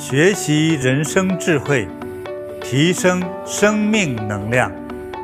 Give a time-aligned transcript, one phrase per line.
[0.00, 1.86] 学习人生智慧，
[2.62, 4.72] 提升生命能量。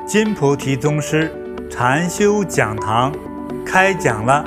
[0.07, 1.33] 金菩提宗师
[1.71, 3.11] 禅修讲堂
[3.65, 4.45] 开讲了。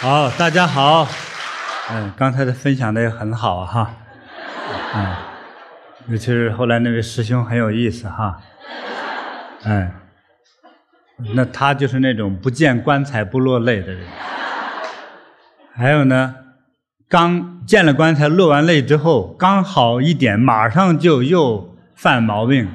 [0.00, 1.06] 好，大家好。
[1.92, 3.94] 嗯，刚才的分享的也很好哈。
[4.92, 5.16] 嗯，
[6.08, 8.40] 尤其是后来那位师兄很有意思哈。
[9.66, 9.88] 嗯，
[11.36, 14.04] 那他就是那种不见棺材不落泪的人。
[15.74, 16.36] 还有呢，
[17.08, 22.68] 刚见了棺材落完泪之后，刚好一点，马上就又犯毛病，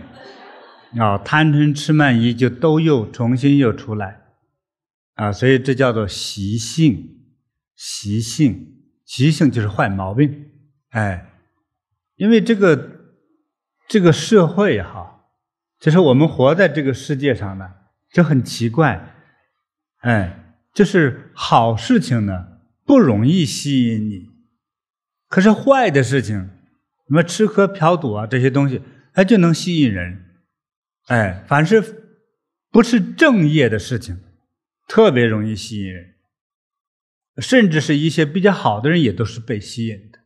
[0.97, 4.21] 啊，贪嗔痴慢疑就都又重新又出来，
[5.13, 7.19] 啊，所以这叫做习性，
[7.75, 8.67] 习性，
[9.05, 10.47] 习性就是坏毛病，
[10.89, 11.29] 哎，
[12.15, 12.89] 因为这个
[13.87, 15.25] 这个社会哈，
[15.79, 17.69] 就是我们活在这个世界上呢，
[18.11, 19.13] 就很奇怪，
[19.99, 22.56] 哎，就是好事情呢。
[22.87, 24.29] 不容易吸引你，
[25.27, 28.81] 可是坏的事情，什么吃喝嫖赌啊这些东西，
[29.13, 30.23] 它就能吸引人。
[31.07, 32.15] 哎，凡是
[32.71, 34.21] 不是正业的事情，
[34.87, 36.15] 特别容易吸引人，
[37.39, 40.19] 甚至是一些比较好的人也都是被吸引的。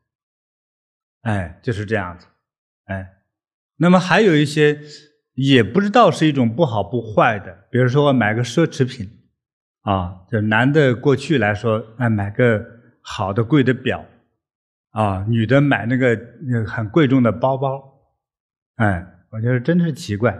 [1.22, 2.28] 哎，就是这样子。
[2.86, 3.08] 哎，
[3.78, 4.82] 那么还有一些
[5.34, 9.18] 也不知道是一种不好不坏的，比如说我买个奢侈品。
[9.82, 12.64] 啊，就男的过去来说，哎，买个
[13.02, 14.06] 好的贵的表，
[14.92, 16.16] 啊，女的买那个
[16.48, 17.82] 那个很贵重的包包，
[18.76, 20.38] 哎，我觉得真是奇怪，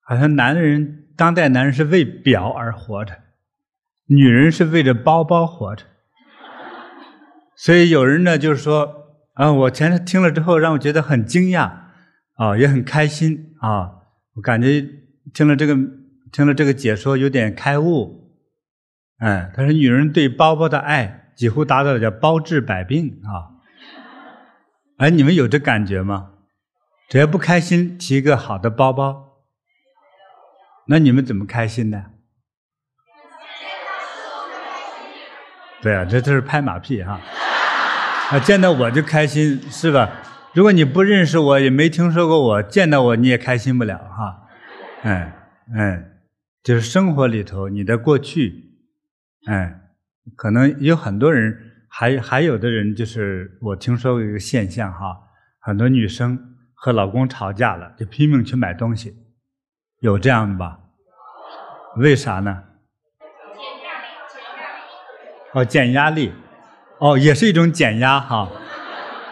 [0.00, 3.14] 好像男人当代男人是为表而活着，
[4.06, 5.84] 女人是为着包包活着，
[7.56, 11.70] 所以有人呢就是说，啊，我前天听了之后让我觉得很惊讶，
[12.36, 13.92] 啊，也很开心啊，
[14.36, 14.88] 我感觉
[15.34, 15.76] 听了这个
[16.32, 18.23] 听了这个解说有点开悟。
[19.24, 23.56] 哎，他说女人对包包的爱几乎达到了叫包治百病啊！
[25.00, 26.32] 哎，你们有这感觉吗？
[27.08, 29.38] 只要不开心，提一个好的包包，
[30.88, 32.04] 那你们怎么开心呢？
[35.80, 37.18] 对啊，这就是拍马屁哈！
[38.30, 40.10] 啊，见到我就开心是吧？
[40.52, 44.42] 如果你不认识我，也没听说过我，见到我你也开心不了哈！
[45.00, 45.34] 哎
[45.74, 46.04] 哎，
[46.62, 48.73] 就是生活里头你的过去。
[49.46, 49.78] 哎，
[50.36, 55.18] 可能有很多人，还还有的人，就是我听说过一个现象哈，
[55.60, 59.14] 很多女生和老公吵架了，就拼命去买东西，
[60.00, 60.78] 有这样的吧？
[61.96, 62.64] 为啥呢？
[63.20, 63.90] 减压，
[64.32, 64.68] 减压。
[65.52, 66.32] 哦，减压力，
[66.98, 68.50] 哦，也是一种减压哈。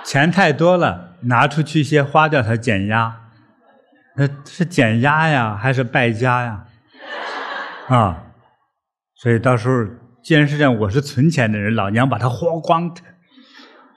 [0.04, 3.30] 钱太多了，拿出去先花掉它减压，
[4.16, 6.66] 那是减压呀，还是败家呀？
[7.88, 8.26] 啊，
[9.14, 10.01] 所以到时候。
[10.22, 12.94] 既然是这样，我是存钱的人，老娘把它花光，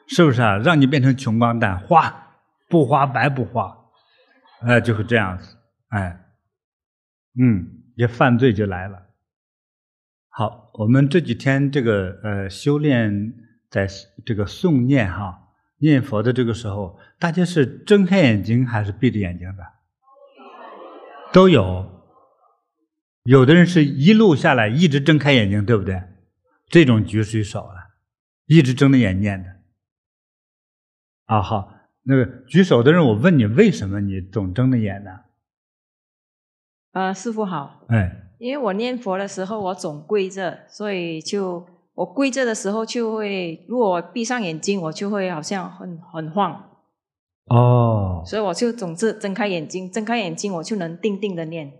[0.08, 0.58] 是不是啊？
[0.58, 2.34] 让你变成穷光蛋，花
[2.68, 3.78] 不花白不花，
[4.62, 5.56] 哎，就是这样子，
[5.90, 6.20] 哎，
[7.40, 9.04] 嗯，这犯罪就来了。
[10.30, 13.34] 好，我们这几天这个呃修炼，
[13.70, 13.88] 在
[14.26, 15.44] 这个诵念哈
[15.78, 19.64] 念佛的这个时候，大家是睁开眼睛还是闭着眼睛的？
[21.32, 22.04] 都有，
[23.24, 26.02] 有的人是一路下来一直睁开眼睛，对不对？
[26.68, 27.92] 这种举水手了，
[28.48, 29.50] 一直睁着眼念的。
[31.26, 31.72] 啊，好，
[32.04, 35.12] 那个举手的人，我问你，为什么你总睁着眼呢？
[36.92, 37.86] 呃，师傅好。
[37.90, 46.72] 哎，因为我念佛的时候，我总跪着，所以就我跪着的时候就会，如果我闭上眼睛，我就会好像很很晃。
[47.46, 48.24] 哦。
[48.26, 51.72] 所以我就总是睁开眼睛，睁开眼睛，我就能定定的念。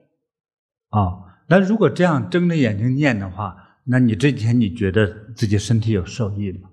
[0.90, 3.64] 哦，那如果这样睁着眼睛念的话。
[3.88, 6.70] 那你这几天你觉得自己身体有受益吗？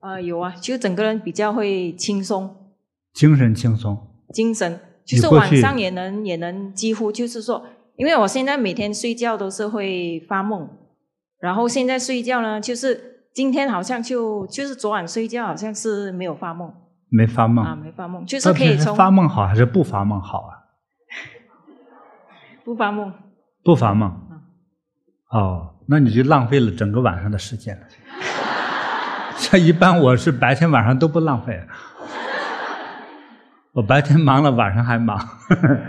[0.00, 2.72] 啊、呃，有啊，就整个人比较会轻松，
[3.12, 10.70] 精神轻松，精神就是晚上也能也能几乎就是说，因为我现在每天睡觉都是会发梦，
[11.38, 16.72] 然后现在睡觉呢，就是今天好像就就是昨晚睡觉好像是没有发梦，
[17.10, 17.64] 没发梦。
[17.64, 20.50] 啊，没发梦，就是可以从发梦好还是不发梦好啊？
[22.64, 23.12] 不发梦，
[23.62, 24.40] 不发梦，嗯、
[25.30, 25.69] 哦。
[25.90, 27.82] 那你就浪费了整个晚上的时间了。
[29.36, 31.60] 像一般我是白天晚上都不浪费，
[33.72, 35.18] 我白天忙了，晚上还忙。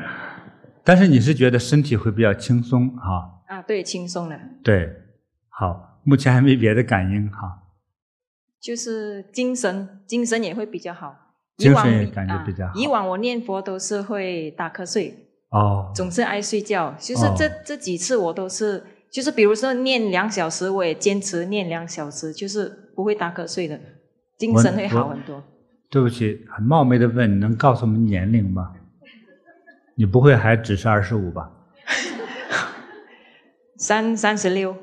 [0.84, 3.44] 但是你是觉得身体会比较轻松哈？
[3.48, 4.36] 啊，对，轻松了。
[4.64, 4.92] 对，
[5.50, 7.60] 好，目前还没别的感应哈。
[8.60, 11.16] 就是精神，精神也会比较好。
[11.58, 12.74] 精神也感觉比较好。
[12.74, 15.16] 以往我念佛都是会打瞌睡，
[15.50, 16.96] 哦，总是爱睡觉。
[16.98, 18.84] 就是这、哦、这几次我都是。
[19.12, 23.80] 就是比如说念两小时，我也坚持念两小时，就是不会打瞌睡的，
[24.38, 25.44] 精神会好很多。
[25.90, 28.72] 对不起，很冒昧的问，你能告诉我们年龄吗？
[29.96, 31.52] 你不会还只是二十五吧？
[33.78, 34.74] 三三十六。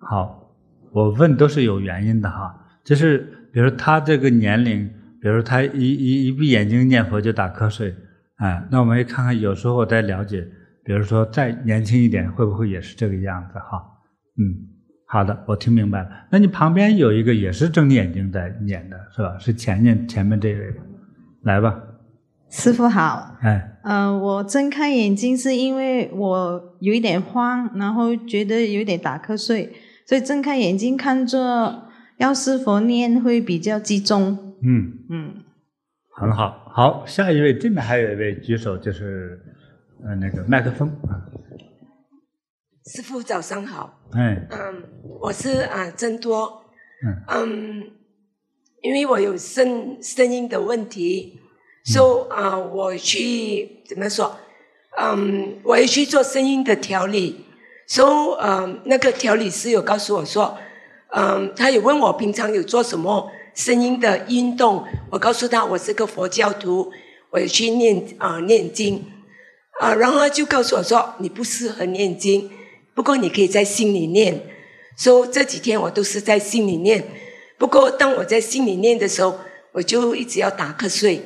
[0.00, 0.52] 好，
[0.92, 2.52] 我问都是有原因的哈，
[2.82, 3.18] 就是
[3.52, 4.88] 比如他这个年龄，
[5.22, 7.94] 比如他一一一闭眼睛念佛就打瞌睡，
[8.38, 10.44] 哎，那我们也看看，有时候我在了解，
[10.88, 13.78] 比如说再年轻一点，会不会也是这个样子哈？
[14.38, 14.56] 嗯，
[15.06, 16.08] 好的，我听明白了。
[16.30, 19.36] 那你旁边有一个也是睁眼睛在念的是吧？
[19.38, 20.74] 是前面前面这位，
[21.42, 21.78] 来吧。
[22.48, 29.70] 师傅好，哎，呃，我睁开眼睛是因为我有一点慌，然后觉得有点打瞌睡，
[30.06, 31.82] 所以睁开眼睛看着
[32.16, 34.56] 药师佛念会比较集中。
[34.62, 35.34] 嗯嗯，
[36.16, 39.38] 很好，好，下一位这边还有一位举手，就是
[40.04, 41.24] 呃那个麦克风啊。
[42.86, 44.82] 师傅早上好，哎，嗯，
[45.20, 46.64] 我是啊真多，
[47.04, 47.90] 嗯嗯，
[48.82, 51.40] 因为我有声声音的问题。
[51.84, 54.36] 说、啊、uh,，我去怎么说？
[54.98, 57.46] 嗯，我要去做声音的调理。
[57.86, 60.58] 说，嗯，那个调理师有告诉我说，
[61.12, 64.84] 嗯，他有问我平常有做什么声音的运动。
[65.10, 66.92] 我告诉他我是个佛教徒，
[67.30, 69.02] 我要去念啊、呃、念经
[69.80, 72.50] 啊，然后他就告诉我说，你不适合念经，
[72.94, 74.40] 不过你可以在心里念。
[74.96, 77.04] 说、so, 这几天我都是在心里念，
[77.56, 79.38] 不过当我在心里念的时候，
[79.70, 81.22] 我就一直要打瞌睡。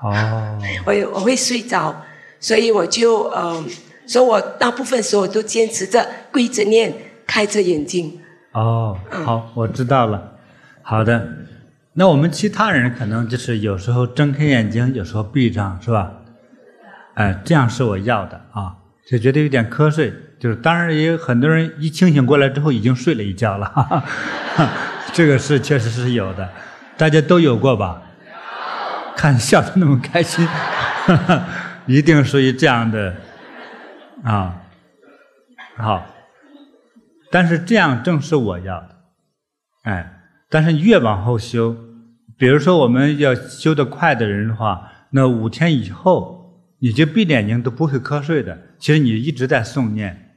[0.00, 1.94] 哦， 我我会睡着，
[2.40, 3.64] 所以我就呃，
[4.06, 6.92] 所以我大部分时候都坚持着跪着念，
[7.24, 8.20] 开着眼睛。
[8.50, 10.32] 哦，好，我知道了。
[10.82, 11.24] 好的，
[11.92, 16.21] 那我们其他人可能就是有时候睁开眼睛，有时候闭上，是吧？
[17.14, 18.76] 哎，这样是我要的啊，
[19.06, 20.12] 就觉得有点瞌睡。
[20.40, 23.82] 就是当然也有很多人一清醒过来之后已经睡了一觉了，哈
[24.56, 24.68] 哈，
[25.12, 26.48] 这个是确实是有的，
[26.96, 28.02] 大家都有过吧？
[29.16, 31.44] 看笑得那么开心，哈哈，
[31.86, 33.14] 一定属于这样的
[34.24, 34.62] 啊，
[35.76, 36.06] 好。
[37.30, 38.96] 但是这样正是我要的，
[39.84, 40.18] 哎。
[40.50, 41.74] 但是越往后修，
[42.36, 46.41] 比如说我们要修得快的人的话，那五天以后，
[46.82, 48.58] 你就闭着眼睛都不会瞌睡的。
[48.80, 50.30] 其实你一直在诵念，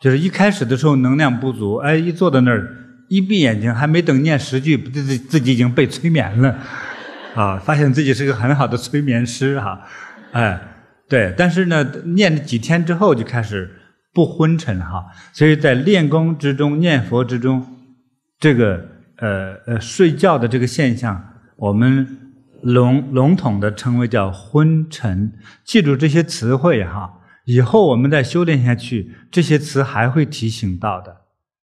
[0.00, 2.72] 就是一开始的时候能量不足，哎，一坐在那儿，
[3.08, 6.56] 一闭眼睛，还没等念十句，自己自己已经被催眠了。
[7.34, 9.82] 啊，发现自己是个很好的催眠师哈，
[10.30, 10.60] 哎，
[11.08, 13.68] 对，但是呢，念了几天之后就开始
[14.12, 17.66] 不昏沉哈，所以在练功之中、念佛之中，
[18.38, 18.86] 这个
[19.16, 21.20] 呃呃睡觉的这个现象，
[21.56, 22.06] 我们
[22.64, 25.38] 笼笼统的称为叫昏沉。
[25.64, 31.12] 记住这些词汇哈，以后我们再修炼下去，这些词还会提醒到的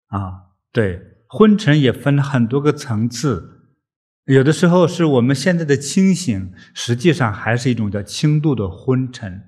[0.08, 0.48] 啊。
[0.72, 3.54] 对，昏沉也分很多个层次。
[4.24, 9.42] 有的时候是我们现在的清醒，实际上还是一种叫轻度的昏沉。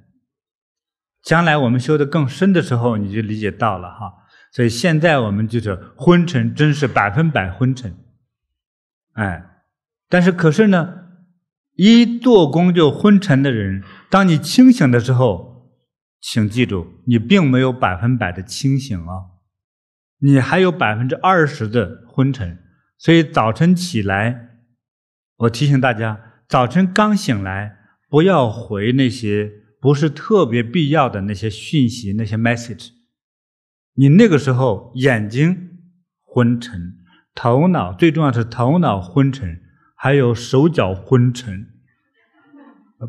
[1.23, 4.15] 将来我们修得更深的时候，你就理解到了哈。
[4.53, 7.95] 所以现在我们就是昏沉，真是百分百昏沉。
[9.13, 9.45] 哎，
[10.09, 11.00] 但是可是呢，
[11.83, 15.71] 一做工就昏沉的人，当你清醒的时候，
[16.21, 19.41] 请记住，你并没有百分百的清醒啊，
[20.19, 22.59] 你还有百分之二十的昏沉。
[22.99, 24.49] 所以早晨起来。
[25.39, 27.79] 我提醒大家，早晨刚醒来，
[28.11, 32.91] 不要回那些不是特别必要的那些讯息、那些 message。
[33.95, 35.79] 你那个时候眼睛
[36.23, 36.99] 昏沉，
[37.35, 39.63] 头脑最重要是头脑昏沉，
[40.01, 41.69] 还有手脚昏沉。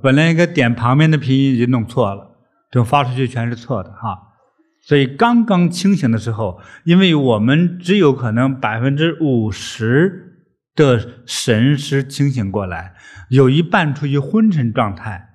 [0.03, 2.38] 本来应该点旁边的拼音已经弄错了，
[2.69, 4.33] 等发出去全是错的哈。
[4.81, 10.27] 所以刚刚清醒的时候，因为我们只有可能百分之五十。
[10.74, 12.95] 的神识清醒过来，
[13.29, 15.27] 有一半处于昏沉状态，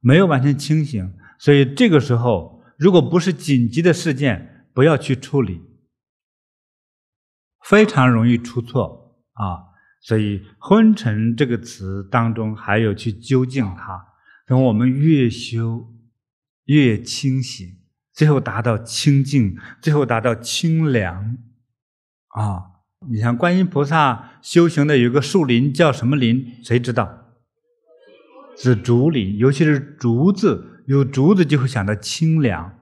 [0.00, 5.62] 没有完全清醒，所以这个时候，如果不是紧急的事件，不要去处理，
[7.64, 9.71] 非常容易出错啊。
[10.02, 14.04] 所以“昏沉”这个词当中还有去究竟它，
[14.46, 15.94] 等我们越修
[16.64, 17.66] 越清醒，
[18.12, 21.38] 最后达到清净，最后达到清凉
[22.28, 22.64] 啊。
[23.08, 26.52] 你像观音菩萨修行的有个树林叫什么林？
[26.62, 27.20] 谁知道？
[28.56, 32.78] 是竹林，尤其是竹子，有竹子就会想到清凉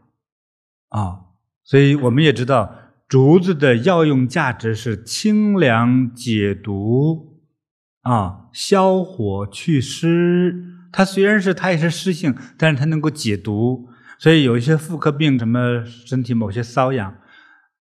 [0.89, 1.21] 啊。
[1.65, 2.75] 所以我们也知道，
[3.11, 7.41] 竹子的药用价值是清凉解毒
[8.03, 10.55] 啊，消火祛湿。
[10.93, 13.89] 它虽然是它也是湿性，但是它能够解毒。
[14.21, 17.17] 所以有一些妇科病，什么身体某些瘙痒。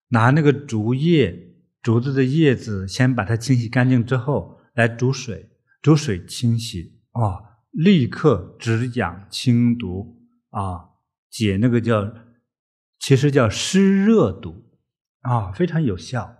[0.08, 1.38] 拿那个竹叶，
[1.80, 7.38] 竹子的叶子，先把它清洗干净之后，来煮水，煮水清洗，哦，
[7.70, 10.88] 立刻止痒清毒啊，
[11.30, 12.12] 解那个叫，
[12.98, 14.64] 其实叫湿热毒
[15.20, 16.36] 啊，非常有效。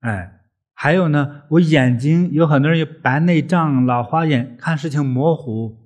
[0.00, 0.40] 哎，
[0.74, 5.78] 还有呢，我眼睛有很多人有白内障、老花眼，看事情模糊，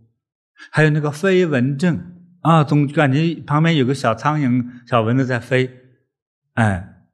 [0.71, 2.00] 还有那个飞蚊症
[2.40, 5.71] 啊，总感觉旁边有个小苍蝇、小蚊子在飞。
[6.55, 7.07] 哎，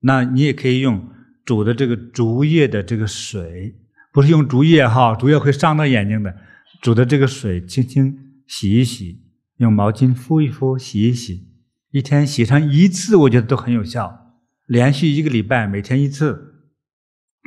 [0.00, 1.10] 那你也可以用
[1.44, 3.76] 煮的这个竹叶的这个水，
[4.12, 6.36] 不是用竹叶哈，竹叶会伤到眼睛的。
[6.82, 9.22] 煮的这个水，轻轻洗一洗，
[9.58, 11.48] 用毛巾敷一敷，洗一洗，
[11.92, 14.23] 一天洗上一次，我觉得都很有效。
[14.66, 16.66] 连续一个礼拜，每天一次，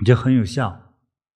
[0.05, 0.93] 就很有效。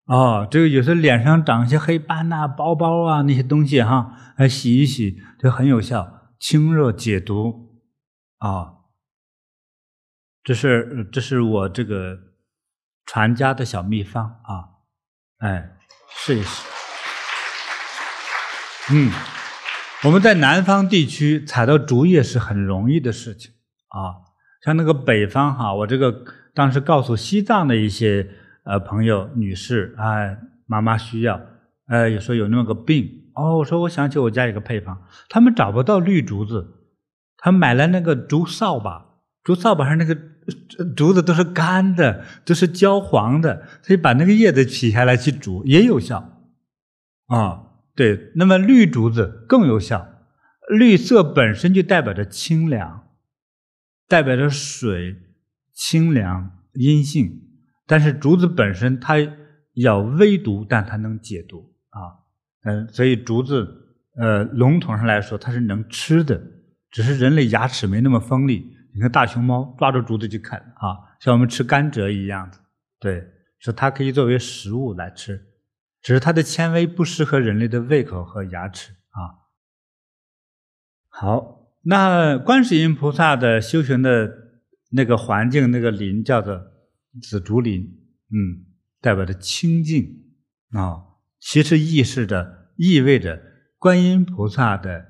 [0.07, 7.79] 哦，这个有时候脸上长一些黑斑呐、包包啊那些东西哈，哎，洗一洗就很有效，清热解毒
[8.39, 8.75] 啊。
[10.43, 12.19] 这是这是我这个
[13.07, 14.83] 传家的小秘方啊，
[15.39, 15.77] 哎，
[16.09, 16.67] 试一试。
[18.93, 19.13] 嗯，
[20.05, 23.53] 我们在南方地区采到竹叶是很容易的事情
[23.89, 24.30] 啊，
[24.63, 26.25] 像那个北方哈，我这个
[26.55, 28.29] 当时告诉西藏的一些
[28.65, 30.37] 呃朋友女士，哎，
[30.67, 31.41] 妈妈需要，
[31.89, 36.67] 呃，有时候有那么个病，哦，我说我想起我家有个配方，他们找不到绿竹子，
[37.39, 39.07] 他买了那个竹扫把。
[39.43, 40.15] 竹扫把上那个
[40.95, 46.39] 竹子都是干的，都是焦黄的，他就把那个叶子取下来去煮也有效
[47.29, 47.63] 啊。
[47.97, 50.07] 对，那么绿竹子更有效，
[50.69, 53.05] 绿色本身就代表着清凉，
[54.11, 55.17] 代表着水
[55.73, 57.31] 清凉阴性。
[57.87, 59.15] 但是竹子本身它
[59.75, 62.27] 要微毒，但它能解毒啊。
[62.65, 63.67] 嗯，所以竹子
[64.17, 66.43] 呃笼统上来说它是能吃的，
[66.91, 68.77] 只是人类牙齿没那么锋利。
[68.93, 72.59] 你看大熊猫抓住竹子就啃啊，像我们吃甘蔗一样的，
[72.99, 73.25] 对，
[73.61, 75.41] 说它可以作为食物来吃，
[76.03, 79.47] 只是它的纤维不适合人类的胃口和牙齿啊。
[81.09, 84.31] 好，那观世音菩萨的修行的
[84.91, 86.61] 那个环境，那个林叫做
[87.23, 87.83] 紫竹林，
[88.31, 88.67] 嗯，
[89.01, 90.25] 代表着清净
[90.73, 91.03] 啊，
[91.39, 93.43] 其实意示着意味着
[93.79, 95.07] 观音菩萨的，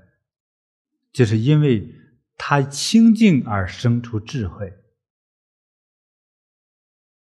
[1.13, 1.97] 就是因为。
[2.43, 4.73] 他清净而生出智慧。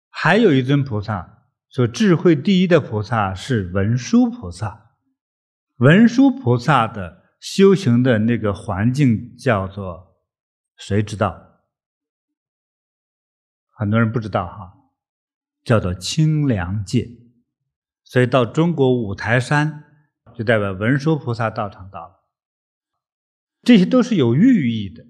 [0.09, 4.93] 还有一尊菩萨，说智慧第一的菩萨是文殊菩萨。
[5.79, 10.23] 文殊菩萨的修行的那个环境叫做，
[10.77, 11.63] 谁知道？
[13.71, 14.75] 很多人不知道哈，
[15.65, 17.09] 叫做清凉界。
[18.05, 19.85] 所以到中国五台山，
[20.37, 22.29] 就代表文殊菩萨道场到了。
[23.63, 25.07] 这些都是有寓意的，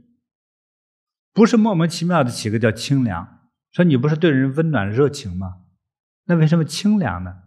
[1.33, 3.41] 不是莫名其妙的起个叫清凉。
[3.73, 5.63] 说你不是对人温暖热情吗？
[6.25, 7.43] 那为什么清凉呢？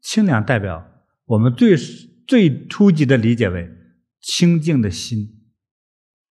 [0.00, 0.86] 清凉代表
[1.24, 1.76] 我们最
[2.28, 3.68] 最初级的理解为
[4.26, 5.52] 清净的心。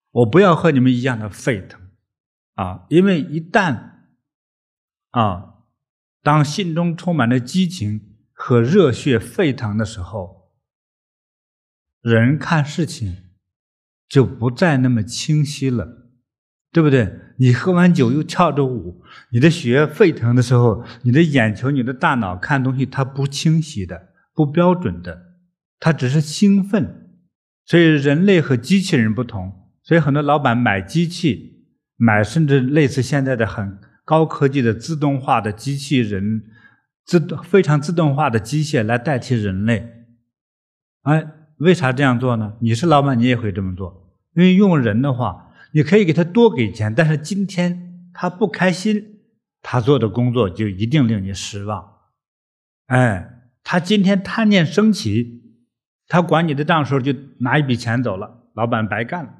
[0.09, 1.79] 我不要和你们一样的沸腾
[2.55, 2.85] 啊！
[2.89, 3.91] 因为一旦
[5.11, 5.65] 啊，
[6.21, 10.51] 当心中充满了激情和热血沸腾的时候，
[12.01, 13.17] 人看事情。
[14.09, 16.11] 就不再那么清晰了，
[16.71, 17.19] 对不对？
[17.39, 25.39] 你喝完酒又跳着舞，你的血液沸腾的时候，你的眼球、你的大脑看东西它不清晰的、不标准的，
[25.79, 27.02] 它只是兴奋。
[27.65, 29.51] 所以人类和机器人不同，
[29.83, 31.65] 所以很多老板买机器，
[31.95, 36.43] 买甚至类似现在的很高科技的自动化的机器人，
[37.05, 39.89] 自动非常自动化的机械来代替人类。
[41.03, 41.25] 哎，
[41.57, 42.55] 为啥这样做呢？
[42.61, 44.13] 你是老板，你也会这么做。
[44.35, 49.19] 因为用人的话，你可以给他多给钱，但是今天他不开心，
[49.61, 51.85] 他做的工作就一定令你失望。
[52.87, 53.29] 哎，
[53.63, 55.42] 他今天贪念升起，
[56.07, 59.33] 他管你的账时候就拿一笔钱走了，老板白干了。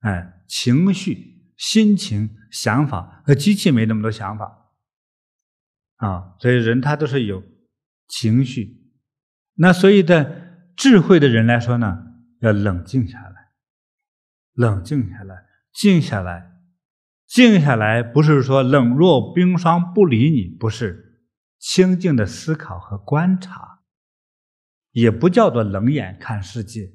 [0.00, 4.70] 哎，情绪、心情、想法和机器没那么多想法
[5.96, 7.42] 啊，所以人他都是有
[8.06, 8.92] 情绪。
[9.54, 11.98] 那所以的智慧的人来说呢，
[12.40, 13.28] 要冷静下来。
[14.54, 16.52] 冷静下来，静下来，
[17.26, 21.22] 静下来，不是说冷若冰霜不理你，不是
[21.58, 23.77] 清静的思考和观察，
[24.92, 26.90] 也不叫做冷眼看世界，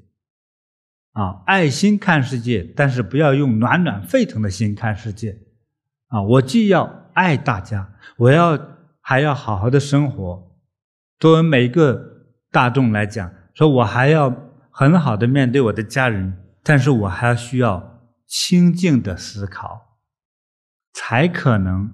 [1.12, 5.40] 啊，爱心看世界，但是不要用暖暖沸腾的心看世界，
[6.08, 8.60] 啊，我既要爱大家，我要
[9.02, 10.52] 还要好好的生活，
[11.20, 14.34] 作为每个大众来讲，说我还要
[14.70, 16.40] 很好的面对我的家人。
[16.66, 20.00] 但是我还需要清静的思考，
[20.94, 21.92] 才可能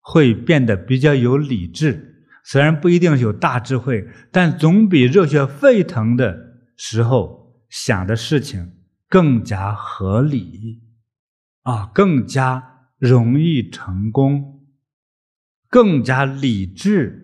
[0.00, 2.13] 会变得比较有理智。
[2.44, 6.36] 虽然不一定有大智慧，但总比热血沸腾的
[6.76, 8.74] 时候想的事情
[9.08, 10.82] 更加合理
[11.62, 14.66] 啊，更加容易成功，
[15.70, 17.22] 更加理智。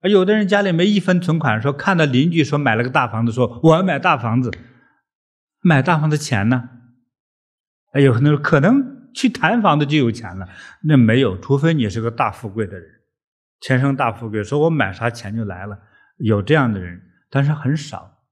[0.00, 4.52] 而有的人家里没一分存款，说看到邻居说买了个大房子，说我要买大房子，
[5.60, 6.70] 买大房子钱呢？
[7.92, 10.48] 哎，有很多人可能去谈房子就有钱了，
[10.84, 12.99] 那没有，除非你是个大富贵的人。
[13.60, 15.78] 天生大富贵，说我买啥钱就来了，
[16.16, 18.24] 有这样的人，但是很少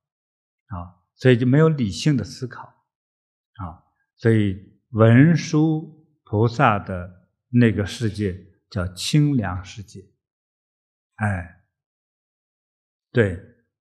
[0.68, 3.84] 啊，所以就没有理性的思考啊，
[4.16, 4.56] 所以
[4.90, 8.38] 文殊菩萨的那个世界
[8.70, 10.00] 叫清凉世界，
[11.16, 11.62] 哎，
[13.12, 13.38] 对，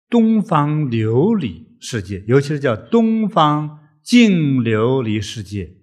[0.09, 5.77] 东方琉璃世界，尤其是叫东方净琉璃世界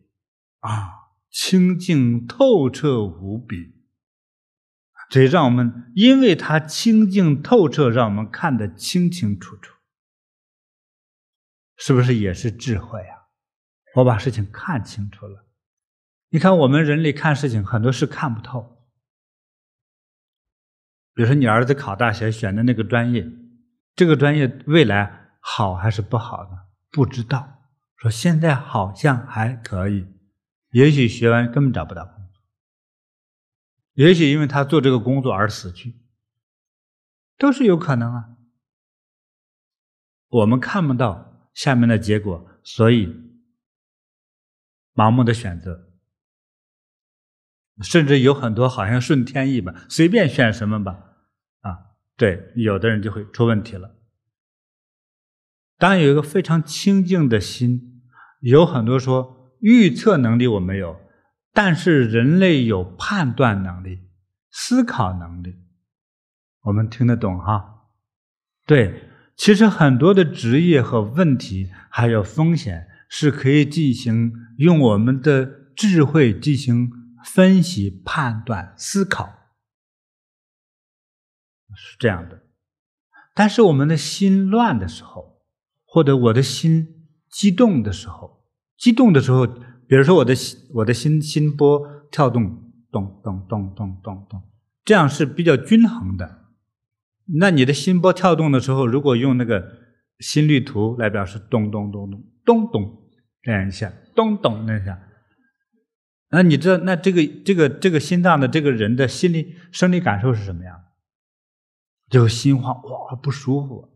[0.60, 0.91] 啊，
[1.29, 3.82] 清净透彻无比。
[5.13, 9.75] 所以，让我们因为它清净透彻，让我们看得清清楚楚，
[11.77, 13.29] 是不是也是智慧啊？
[13.98, 15.46] 我把事情看清楚了。
[16.29, 18.88] 你看，我们人类看事情很多事看不透。
[21.13, 23.24] 比如说，你儿子考大学选的那个专业，
[23.96, 26.58] 这个专业未来好还是不好呢？
[26.89, 27.60] 不知道。
[27.98, 30.08] 说现在好像还可以，
[30.72, 32.12] 也许学完根本找不到。
[33.93, 35.95] 也许因为他做这个工作而死去，
[37.38, 38.29] 都是有可能啊。
[40.29, 43.15] 我们看不到下面的结果，所以
[44.95, 45.91] 盲目的选择，
[47.83, 50.91] 甚至有很多好像顺天意吧，随便选什么吧，
[51.62, 53.95] 啊，对，有的人就会出问题了。
[55.77, 58.01] 当有一个非常清净的心，
[58.39, 61.02] 有很多说预测能力我没有。
[61.55, 64.10] 但是人类有判断能力、
[64.50, 65.55] 思考能力，
[66.63, 67.91] 我们听得懂哈？
[68.65, 76.91] 对，其实很多的职业和问题还有风险是可以进行用我们的智慧进行
[77.23, 79.27] 分析、判断、思考，
[81.75, 82.47] 是这样的。
[83.36, 85.43] 但是我们的心乱的时候，
[85.86, 88.43] 或者我的心激动的时候，
[88.75, 89.47] 激动的时候。
[89.93, 92.43] 比如说，我的心，我的心心波跳动，
[92.91, 94.41] 咚咚咚咚咚咚，
[94.84, 96.45] 这样是比较均衡的。
[97.38, 99.63] 那你的心波跳动的时候，如果用那个
[100.17, 103.03] 心率图来表示，咚咚咚咚咚咚
[103.43, 104.99] 这样一下，咚咚那一下，
[106.32, 110.75] 那你知道，那这个这个这个心脏的这个人的心理生理感受是什么样？
[112.10, 113.95] 就心慌哇，不舒服。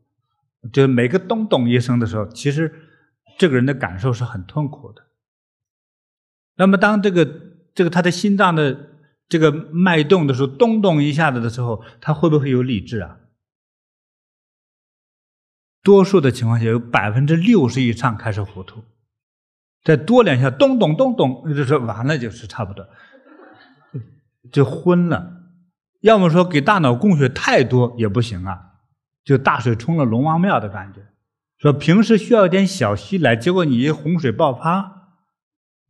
[0.72, 2.72] 就每个咚咚一声的时候，其实
[3.40, 5.07] 这个人的感受是很痛苦的。
[6.58, 7.26] 那么，当这个
[7.76, 8.90] 这个他的心脏的
[9.30, 13.18] 这个脉动的时候，咚咚一下子的时候，他会不会有理智啊？
[15.84, 18.84] 多数的情况下，有百分之六十以上开始糊涂，
[19.84, 22.88] 再多两下，咚咚咚咚，就是完了，就是差不多，
[24.52, 25.34] 就昏了。
[26.02, 28.60] 要么说给大脑供血太多也不行啊，
[29.24, 31.02] 就大水冲了龙王庙的感觉。
[31.60, 34.97] 说平时需要一点小溪来，结果你一洪水爆发。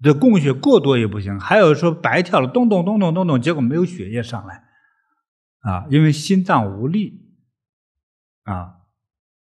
[0.03, 4.63] 这供血过多也不行，还有说白跳了，咚咚咚咚咚咚，结果没有血液上来，
[5.61, 7.33] 啊，因为心脏无力，
[8.43, 8.75] 啊，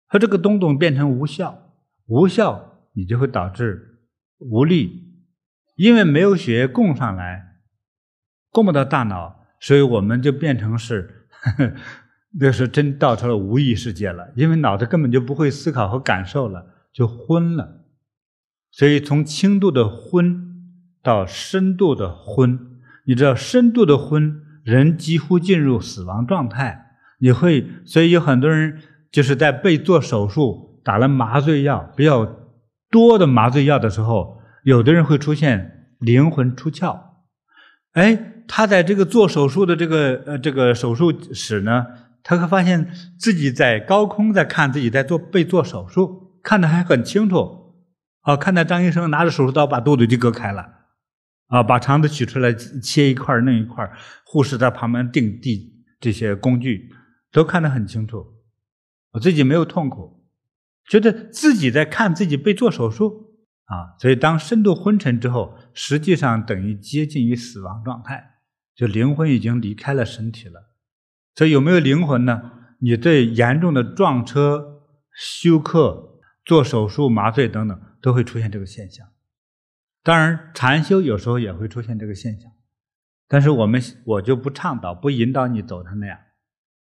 [0.09, 1.73] 它这个咚咚变成无效，
[2.07, 3.99] 无效你就会导致
[4.39, 5.25] 无力，
[5.75, 7.57] 因为没有血液供上来，
[8.51, 11.75] 供不到大脑，所以我们就变成是，呵呵，
[12.39, 17.81] 那是真到成了无意识界了，因为脑子根本就不会思考和感受了，就昏了。
[18.71, 20.44] 所以，从轻度的昏
[21.05, 22.59] 到深度的昏，
[23.05, 26.87] 你知道，深度的昏，人几乎进入死亡状态。
[27.21, 28.81] 你会，所以有很多人
[29.13, 32.27] 就是在被做手术、打了麻醉药比较
[32.91, 36.99] 多的麻醉药的时候，有的人会出现灵魂出窍。
[37.93, 41.87] 哎，他在这个做手术的这个呃这个手术室呢，
[42.23, 47.75] 他会发现自己在高空在看自己在做被做手术，看得还很清楚。
[48.21, 50.67] 好，看到张医生拿着手术刀把肚子就割开了，
[51.49, 53.91] 啊，把肠子取出来切一块弄一块，
[54.25, 56.91] 护士在旁边定地，这些工具
[57.31, 58.25] 都看得很清楚。
[59.13, 60.25] 我自己没有痛苦，
[60.89, 63.97] 觉得自己在看自己被做手术啊。
[64.01, 68.23] 所以当深度昏沉之后，实际上等于接近于死亡状态，
[68.75, 70.75] 就灵魂已经离开了身体了。
[71.35, 72.53] 所以有没有灵魂呢？
[72.81, 74.83] 你对严重的撞车、
[75.15, 77.81] 休克、做手术、麻醉等等。
[78.05, 79.07] 都会出现这个现象，
[80.05, 82.53] 当然，禅修有时候也会出现这个现象，
[83.27, 86.19] 但是我们我就不倡导，不引导你走成那样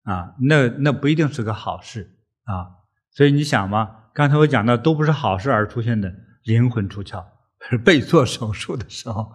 [0.04, 2.84] 啊，那那不一定是个好事啊。
[3.12, 7.26] 所以你想嘛，刚才我讲的都不是好事而出现的灵魂出窍，
[7.70, 9.32] 是 被做手术的时候，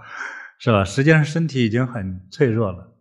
[0.59, 0.85] 是吧？
[0.85, 2.95] 实际上身体已经很脆弱了。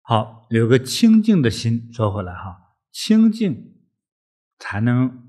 [0.00, 3.76] 好，有个清净的心，说回来哈，清净
[4.58, 5.28] 才能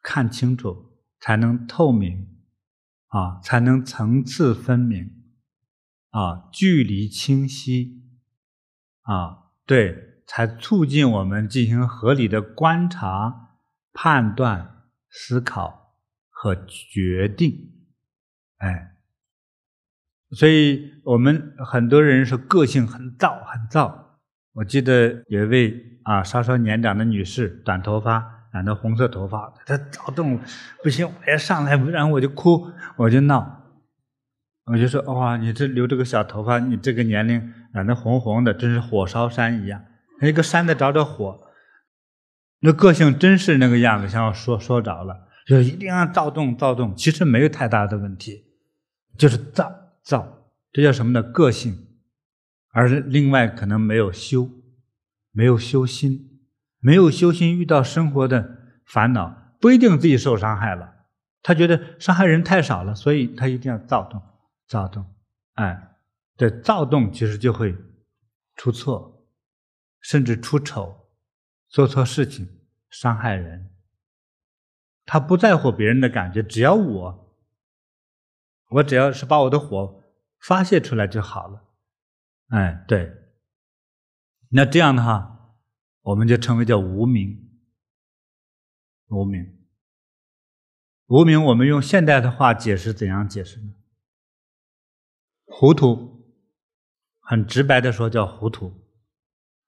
[0.00, 0.89] 看清楚，
[1.20, 2.26] 才能透明，
[3.08, 5.10] 啊，才能层次分明，
[6.10, 8.02] 啊，距离清晰，
[9.02, 13.58] 啊，对，才促进我们进行合理的观察、
[13.92, 15.96] 判断、思考
[16.28, 17.72] 和决定，
[18.56, 18.88] 哎。
[20.32, 24.20] 所以我们很多人说个性很躁，很躁。
[24.52, 30.38] 我记得有一位啊稍稍年长的女士，短头发，染的红色头发，他躁动
[30.82, 33.58] 不行，我要上来，不然我就哭，我就闹。
[34.66, 39.84] 我就说哇，你这留这个小头发，你这个年龄染的红红的，真是火烧山一样，
[40.22, 41.40] 一个山在着着火。
[42.60, 46.94] 那个性真是那个样子，像我说说着了，就一定要躁动躁动。
[46.94, 48.44] 其实没有太大的问题，
[49.18, 49.76] 就是躁。
[50.02, 51.22] 躁，这叫什么呢？
[51.22, 51.86] 个性，
[52.72, 54.48] 而另外可能没有修，
[55.30, 56.29] 没有修心，
[56.80, 61.06] 没有修心，遇到生活的烦恼，不一定自己受伤害了。
[61.42, 64.20] 他觉得伤害人太少了，所以他一定要躁动，
[64.66, 65.04] 躁动。
[65.54, 65.96] 哎，
[66.36, 67.76] 对，躁动其实就会
[68.56, 69.26] 出错，
[70.00, 71.08] 甚至出丑，
[71.68, 72.48] 做错事情，
[72.90, 73.70] 伤害人。
[75.06, 77.36] 他不在乎别人的感觉，只要我。
[78.68, 80.04] 我只要是把我的火
[80.38, 81.64] 发泄出来就好了，
[82.50, 83.12] 哎，对，
[84.50, 85.39] 那这样的话，
[86.10, 87.48] 我们就称为叫无名，
[89.08, 89.58] 无名，
[91.06, 91.42] 无名。
[91.44, 93.74] 我们用现代的话解释，怎样解释呢？
[95.46, 96.34] 糊涂，
[97.20, 98.72] 很直白的说叫糊涂，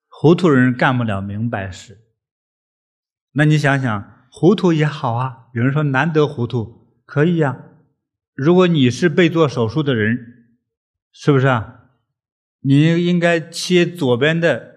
[0.09, 1.99] 糊涂人干不了明白事。
[3.33, 7.65] 那你想想，糊涂也好啊，有人说难得糊涂，可以呀。
[8.35, 10.49] 如果你是被做手术的人，
[11.13, 11.91] 是不是啊？
[12.61, 14.72] 你应该切左边的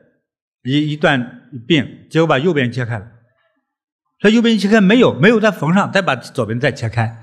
[0.65, 3.07] 一一段病，结果把右边切开了。
[4.19, 7.21] 说右边切开没有，没有再缝上，再把左边再切开。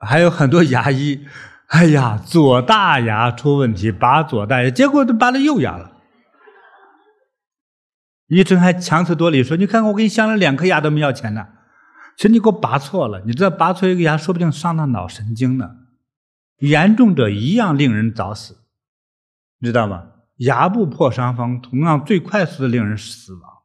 [0.00, 1.26] 还有很多牙医，
[1.66, 5.98] 哎呀，左大牙出问题，拔左大牙，结果都拔了右牙了。
[8.26, 11.48] 医生还强词夺理说：“你看我给你镶了两颗牙都没要钱呢。”
[12.16, 15.70] 其实你给我拔错了，你知道拔错一个牙，说不定伤到脑神经呢。
[16.58, 18.58] 严重者一样令人早死，
[19.60, 20.08] 你知道吗？
[20.40, 23.62] 牙部破伤风同样最快速的令人死亡。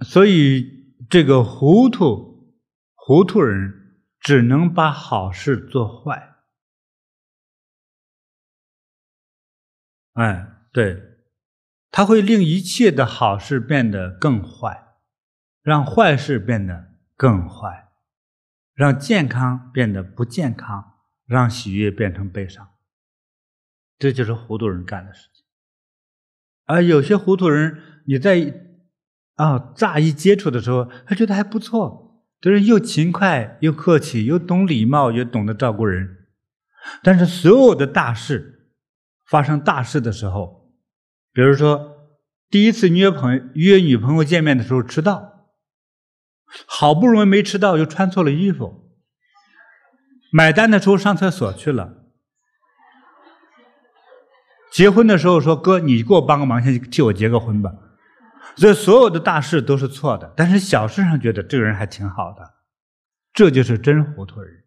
[0.00, 2.60] 所以这个糊涂
[2.94, 6.36] 糊涂人只能把好事做坏。
[10.12, 11.02] 哎，对，
[11.90, 14.86] 他会令一切的好事变得更坏。
[15.60, 17.90] 让坏事变得更坏，
[18.72, 20.94] 让健康变得不健康，
[21.26, 22.70] 让喜悦变成悲伤，
[23.98, 25.44] 这就是糊涂人干的事情。
[26.66, 28.54] 而有些糊涂人，你在
[29.34, 36.26] 啊乍一接触的时候，他觉得还不错，就是又勤快又客气，又懂礼貌，又懂得照顾人。
[37.02, 38.70] 但是所有的大事
[39.26, 40.70] 发生大事的时候，
[41.32, 41.96] 比如说
[42.48, 45.34] 第一次约朋友约女朋友见面的时候迟到。
[46.66, 48.90] 好不容易没迟到，又穿错了衣服。
[50.32, 51.97] 买单的时候上厕所去了。
[54.70, 57.72] 结婚的时候说：“哥，你给我帮个忙，先替我结个婚吧。”
[58.56, 62.54] 所以所有的大事都是错的，但是小事上觉得这个人还挺好的，
[63.32, 64.64] 这就是真糊涂人。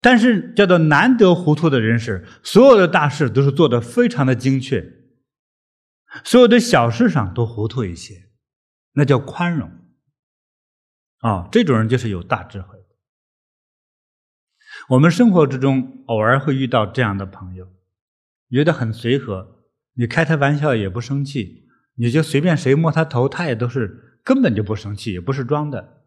[0.00, 4.84] 但是叫做难得糊涂的人是，所有的大事都是做得非常的精确，
[6.22, 8.28] 所有的小事上都糊涂一些，
[8.92, 9.70] 那叫宽容。
[11.20, 12.78] 啊、这种人就是有大智慧。
[14.90, 17.66] 我们生活之中偶尔会遇到这样的朋友，
[18.50, 26.02] 觉得很随和，你开他玩笑也不生气，你就随便谁摸他头，他也都是根本就不生气，也不是装的。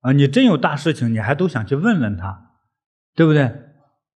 [0.00, 2.50] 啊，你真有大事情，你还都想去问问他，
[3.14, 3.52] 对不对？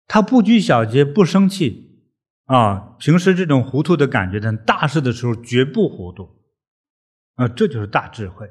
[0.06, 2.06] 他不拘小节，不生气，
[2.44, 6.28] 啊，平时这种糊涂的感觉，但大事的时候绝不糊涂，
[7.34, 8.50] 啊，这就是大智慧。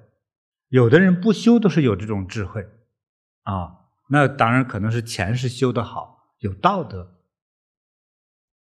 [0.69, 2.65] 有的人不修都是有这种智慧，
[3.43, 3.71] 啊，
[4.10, 7.20] 那当然可能是前世修得好，有道德。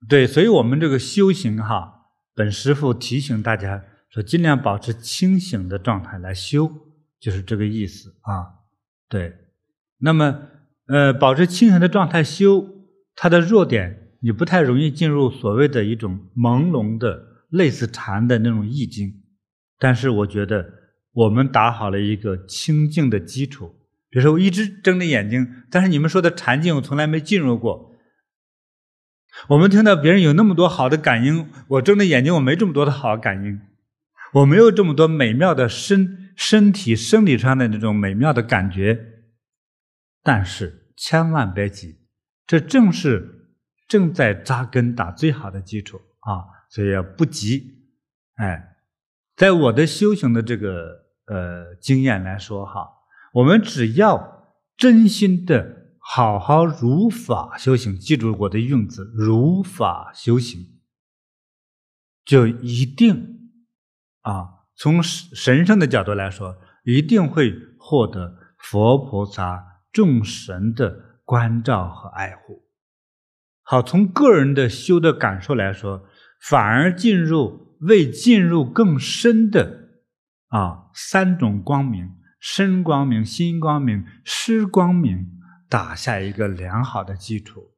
[0.08, 6.70] 对，所以我们这个修行哈，本师傅提醒大家说，尽量保持清醒的状态来修，
[7.20, 8.62] 就是这个意思啊。
[9.10, 9.34] 对，
[10.00, 10.40] 那么
[10.88, 12.64] 呃，保持清醒的状态修，
[13.16, 19.12] 它的弱点，你不太容易进入所谓的一种朦胧的类似禅的那种意境。
[19.80, 20.66] 但是我觉得
[21.12, 23.74] 我们打好了一个清净的基础。
[24.10, 27.87] 比如说我一直睁着眼睛，但是你们说的禅境我从来没进入过。
[29.50, 33.62] 我们听到别人有那么多好的感应，我睁着眼睛我没这么多的好感应，
[34.34, 39.00] 我没有这么多美妙的身身体生理上的那种美妙的感觉。
[40.24, 42.00] 但是千万别急，
[42.46, 43.52] 这正是
[43.88, 47.64] 正在扎根打最好的基础啊，所以要不急。
[48.36, 48.76] 哎，
[49.36, 52.88] 在我的修行的这个呃经验来说哈，
[53.34, 55.77] 我们只要真心的。
[56.10, 60.80] 好好如法修行，记住我的用字，如法修行，
[62.24, 63.52] 就一定
[64.22, 72.64] 啊，从神圣的角度来说，一定会获得佛菩萨众神的关照和爱护。
[73.62, 76.08] 好，从个人的修的感受来说，
[76.40, 79.90] 反而进入为进入更深的
[80.48, 85.34] 啊三种光明：身光明、心光明、识光明。
[85.70, 87.76] 打下一个良好的基础，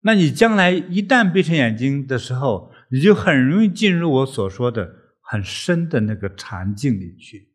[0.00, 7.54] 那你将来一旦闭上眼睛的时候，你就很容易进入我所说的很深的那个禅境里去。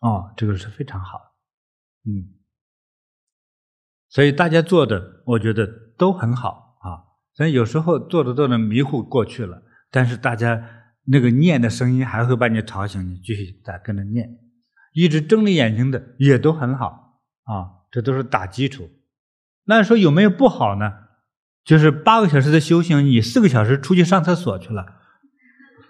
[0.00, 1.18] 哦，这个是非常好，
[2.04, 2.34] 嗯，
[4.08, 5.66] 所以大家做的，我觉得
[5.98, 7.18] 都很好啊。
[7.34, 10.68] 所以有时候做着做着迷糊过去了，但是大家
[11.04, 14.38] 那个念的声音还会把你吵醒，你继续再跟着念，
[14.92, 17.77] 一直睁着眼睛的也都很好啊。
[17.90, 18.90] 这都是打基础，
[19.64, 20.92] 那说有没有不好呢？
[21.64, 24.86] 就是八个小时的修行，你四个小时出去上厕所去了，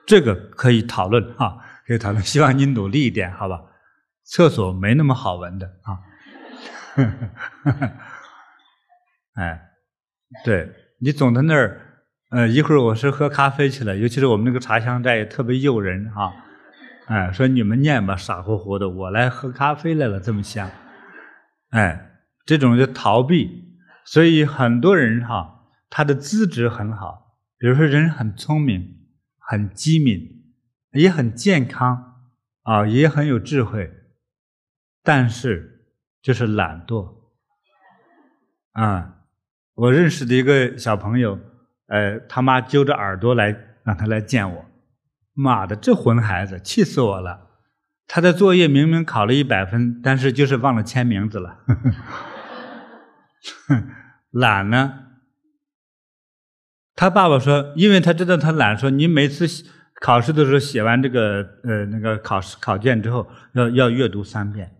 [0.06, 2.22] 这个可以讨论啊，可以讨论。
[2.22, 3.60] 希望你努力一点，好吧？
[4.24, 5.98] 厕所没那么好闻的啊。
[9.34, 9.60] 哎，
[10.44, 10.68] 对，
[11.00, 11.80] 你总在那儿，
[12.30, 16.32] 呃，一会儿我是喝咖啡去了，尤其是我们那个茶香斋也特别诱人啊。
[17.06, 20.68] 哎，说你们念吧，傻乎乎的，我来喝咖啡来了，这么香。
[21.70, 29.06] 哎，这种就逃避，所以很多人哈，他的资质很好，比如说人很聪明、
[29.38, 30.20] 很机敏，
[30.92, 32.14] 也很健康
[32.62, 33.92] 啊，也很有智慧，
[35.02, 35.86] 但是
[36.22, 37.16] 就是懒惰
[38.72, 39.16] 啊。
[39.74, 41.38] 我认识的一个小朋友，
[41.86, 44.64] 呃，他妈揪着耳朵来让他来见我，
[45.34, 47.47] 妈的，这混孩子，气死我了。
[48.08, 51.58] 他的作业明明考了一百分，但是就是忘了签名字了。
[54.32, 54.94] 懒呢？
[56.96, 59.46] 他爸爸说，因为他知道他懒，说你每次
[60.00, 64.74] 考试的时候写完这个呃那个考试考卷之后，要要阅读三遍，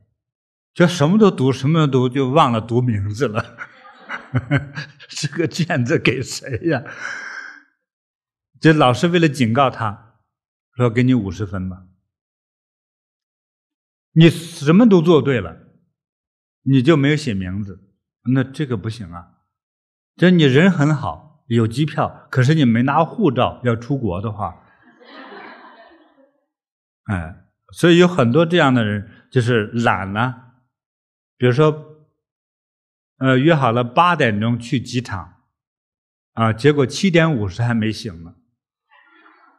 [0.74, 3.44] 就什么都读，什么都读，就忘了读名字了。
[5.08, 6.82] 这个卷子给谁呀？
[8.58, 10.14] 这老师为了警告他，
[10.76, 11.82] 说给你五十分吧。
[14.18, 15.56] 你什么都做对了，
[16.62, 17.88] 你就没有写名字，
[18.34, 19.28] 那这个不行啊。
[20.16, 24.64] 就你人很好，有机票，可是你没拿护照要出国的话，
[27.04, 30.46] 哎，所以有很多这样的人就是懒了。
[31.36, 32.08] 比如说，
[33.18, 35.44] 呃，约好了八点钟去机场，
[36.32, 38.34] 啊，结果七点五十还没醒呢。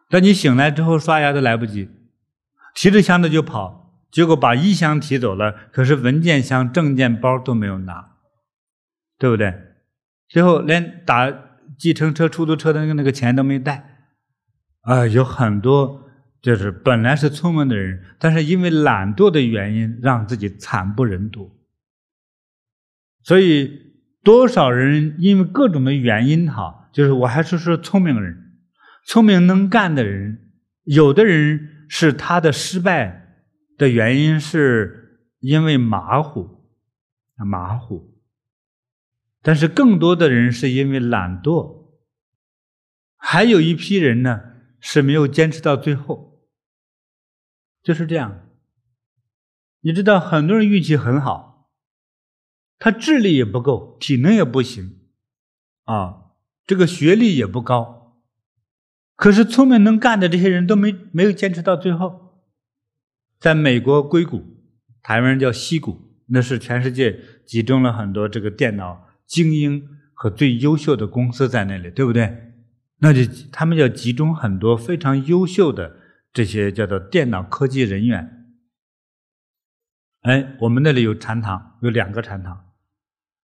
[0.10, 1.89] 等你醒来之后，刷牙都来不及，
[2.76, 3.80] 提着箱子就跑。
[4.12, 8.15] 结果把衣箱提走了，可是文件箱、证件包都没有拿，
[9.19, 9.54] 对不对？
[10.28, 11.32] 最后连打
[11.78, 13.98] 计程车、出租车的那个那个钱都没带，
[14.82, 16.10] 啊，有很多
[16.41, 21.52] 就是本来是聪明的人，但是因为懒惰的原因，让自己惨不忍睹。
[23.24, 23.72] 所以
[24.24, 28.36] 多少人因为各种的原因，哈，就是我还是说聪明人，
[29.06, 30.39] 聪明能干的人，
[30.86, 33.19] 有的人是他的失败。
[33.80, 36.65] 的原因是因为马虎，
[37.38, 38.20] 马虎，
[39.42, 41.94] 但是更多的人是因为懒惰，
[43.15, 44.42] 还有一批人呢
[44.82, 46.44] 是没有坚持到最后，
[47.82, 48.50] 就是这样。
[49.80, 51.72] 你知道，很多人运气很好，
[52.78, 55.00] 他智力也不够，体能也不行，
[55.86, 56.34] 啊，
[56.68, 58.22] 这个学历也不高，
[59.15, 62.29] 可是聪明能干的这些人都没没有坚持到最后。
[63.39, 64.43] 在美国硅谷，
[65.02, 65.97] 台湾人叫西谷，
[66.28, 72.54] 那是全世界集中了很多这个电脑精英和最优秀的公司在那里，对不对？
[72.97, 73.21] 那就
[73.52, 75.95] 他们要集中很多非常优秀的
[76.34, 78.45] 这些叫做电脑科技人员。
[80.23, 82.65] 哎，我们那里有禅堂，有两个禅堂，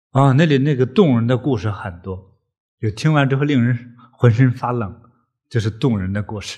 [0.10, 2.40] 啊，那里那个动人的故事很多，
[2.82, 5.00] 就听完之后令人浑身发冷，
[5.48, 6.58] 这是动人的故事。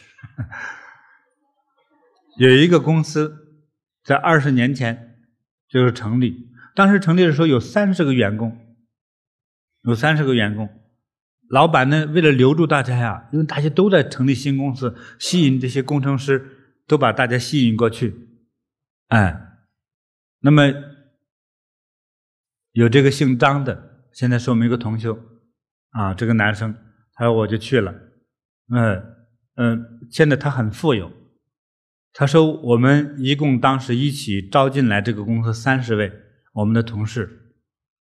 [2.37, 3.63] 有一个公司
[4.03, 5.19] 在二十年前
[5.67, 8.75] 就是成立，当时成立的时候有三十个员工，
[9.83, 10.69] 有三十个员工。
[11.49, 16.45] 老板呢，为了留住大家呀，因为大家都在成立新公司，吸引这些工程师，
[16.87, 18.15] 都把大家吸引过去。
[19.07, 19.39] 哎，
[20.39, 20.63] 那么
[22.71, 25.17] 有这个姓张的，现在是我们一个同修
[25.91, 26.75] 啊，这个男生，
[27.13, 27.93] 他说我就去了。
[28.73, 29.03] 嗯
[29.55, 31.11] 嗯，现在他很富有。
[32.17, 36.11] 他说我们一共当时一起招进来这个公司三十位，
[36.53, 37.53] 我们的同事，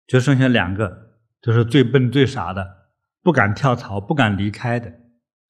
[0.06, 2.86] 就剩下两个，就是最笨最傻的。
[3.24, 4.94] 不敢跳槽、不敢离开的，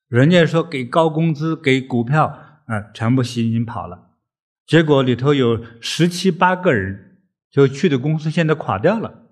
[0.08, 2.28] 人家说给高工资、给股票，
[2.68, 4.12] 啊，全部吸引跑了。
[4.66, 7.18] 结果里头有十七八个人
[7.52, 9.26] 就去的公司，现在垮掉了，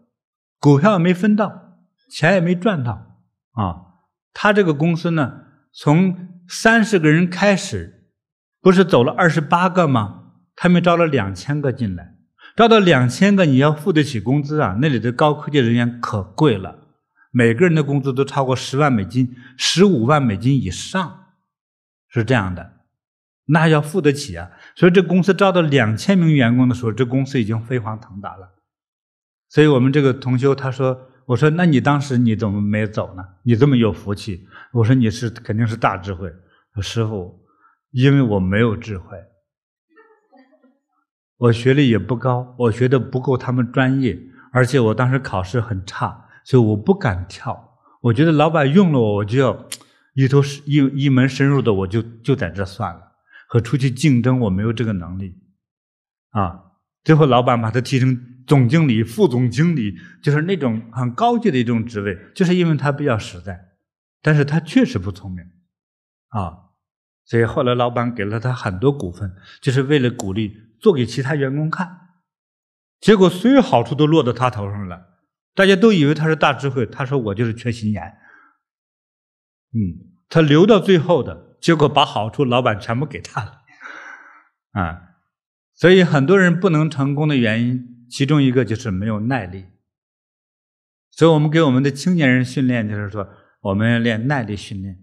[0.60, 1.78] 股票也没分到，
[2.12, 3.22] 钱也没赚到。
[3.54, 4.02] 啊，
[4.34, 8.03] 他这个公司呢，从三十个人开始，
[8.64, 10.22] 不是走了二十八个吗？
[10.56, 12.16] 他们招了两千个进来，
[12.56, 14.78] 招到两千个，你要付得起工资啊？
[14.82, 16.80] 那里的高科技人员可贵了。
[17.32, 21.26] 每个人的工资都超过十万美金，十五万美金以上，
[22.08, 22.74] 是这样的，
[23.48, 24.52] 那要付得起啊！
[24.76, 28.54] 所以这公司招到两千名员工的时候，这公司已经飞黄腾达了。
[29.50, 33.24] 所以我们这个同修他说：“我说，那你当时你怎么没走呢？
[33.44, 36.32] 你这么有福气。”我说：“你是肯定是大智慧。”
[36.74, 37.43] 说：“师傅，
[37.94, 39.18] 因为我没有智慧，
[41.38, 44.20] 我学历也不高，我学的不够他们专业，
[44.52, 49.66] 而且我当时考试很差。”所以我不敢跳，我觉得老板用了我，我就要
[50.14, 53.14] 一头一一门深入的，我就就在这算了。
[53.48, 55.38] 和出去竞争，我没有这个能力
[56.32, 56.74] 啊。
[57.02, 63.70] 最后老板把他提成总经理、副总经理，就是那种很高级的一种职位，就是因为他比较实在，
[64.22, 65.46] 但是他确实不聪明
[66.28, 66.73] 啊。
[67.26, 72.00] 所以后来老板给了他很多股份，就是为了鼓励做给其他员工看。
[73.00, 75.10] 结果所有好处都落到他头上了。
[75.56, 78.02] 大家都以为他是大智慧，他说我就是缺心眼。
[79.74, 83.62] 嗯，他留到最后的结果，把好处老板全部给他了。
[84.72, 85.02] 啊，
[85.76, 89.66] 所以很多人不能成功的原因，其中一个就是没有耐力。
[91.12, 93.30] 所以我们给我们的青年人训练，就是说
[93.62, 95.03] 我们要练耐力训练。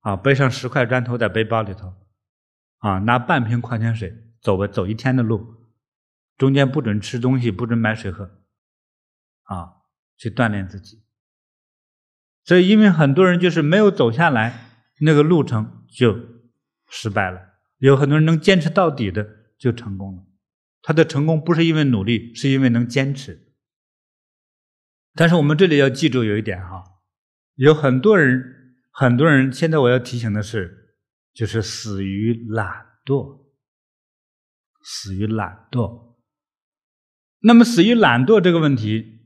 [0.00, 1.94] 啊，背上十块砖头在背包里头，
[2.78, 5.56] 啊，拿半瓶矿泉水走吧，走一天的路，
[6.36, 8.42] 中间不准吃东西，不准买水喝。
[9.44, 9.74] 啊。
[10.20, 11.04] 去锻炼自己，
[12.42, 16.18] 所以因为很多人就是没有走下来，那个路程就
[16.88, 17.40] 失败了。
[17.76, 19.24] 有很多人能坚持到底的
[19.56, 20.24] 就成功了。
[20.82, 23.54] 他的成功不是因为努力，是因为能坚持。
[25.14, 26.82] 但是我们这里要记住有一点哈，
[27.54, 28.57] 有很多人，
[28.98, 30.96] 很多人现在我要提醒的是，
[31.32, 33.44] 就是死于懒惰，
[34.82, 36.16] 死于懒惰。
[37.42, 39.16] 那么死于懒惰这个问题。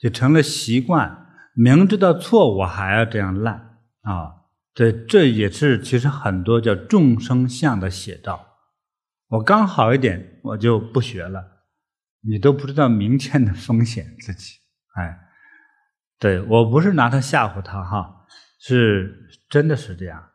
[0.00, 4.48] 就成了习惯，明知道错误还要这样烂啊！
[4.72, 8.46] 这这也是其实很多叫众生相的写照。
[9.28, 11.66] 我刚好一点，我就不学了。
[12.22, 14.54] 你都不知道明天的风险，自己
[14.94, 15.18] 哎，
[16.18, 18.19] 对，我不是拿他吓唬他哈，
[18.60, 20.30] 是真的是这样。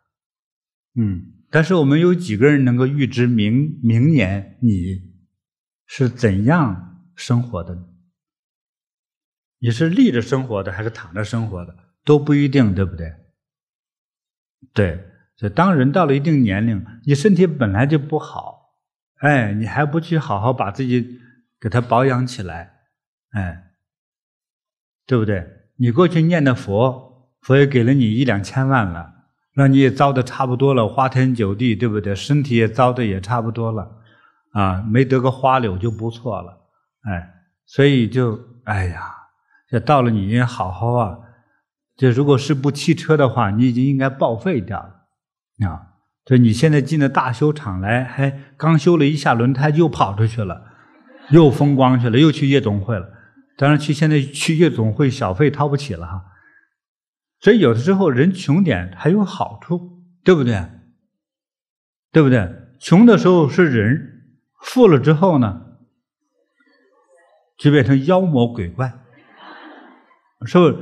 [0.96, 5.14] 嗯，但是我们有几个人能够预知明明年你
[5.86, 7.78] 是怎样生活的？
[9.60, 13.14] 你是立着生活的还是躺着生活的都不一定，对不对？
[14.74, 15.06] 对，
[15.38, 18.76] 所以当人到了一定年龄，你身体本来就不好，
[19.18, 21.20] 哎，你还不去好好把自己
[21.60, 22.74] 给它保养起来，
[23.30, 23.72] 哎，
[25.06, 25.70] 对不对？
[25.78, 27.15] 你过去念的佛，
[27.46, 29.14] 佛也给了你一两千万了，
[29.54, 32.14] 让你也糟的差不多了，花天酒地，对不对？
[32.14, 33.92] 身体也糟的也差不多了，
[34.52, 36.58] 啊，没得个花柳就不错了，
[37.04, 37.30] 哎，
[37.66, 39.12] 所以就哎呀。
[39.68, 41.18] 这到了你好好啊！
[41.98, 45.98] 这如果是部汽车的话，你已经应该报废掉了啊！
[46.24, 50.62] 这你现在进了大修厂来，还刚修了一下轮胎，又跑出去了，
[51.32, 53.08] 又风光去了，又去夜总会了。
[53.58, 56.24] 当然去现在去夜总会小费掏不起了哈。
[57.46, 60.68] 所以有的时候人穷点还有好处，对不对？
[62.12, 62.52] 对不对？
[62.80, 64.24] 穷的时候是人，
[64.64, 65.62] 富了之后呢，
[67.56, 69.00] 就变成妖魔鬼怪。
[70.48, 70.76] 是不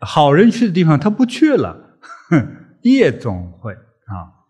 [0.00, 1.98] 好人去的地方他不去了？
[2.28, 4.44] 哼， 夜总会啊，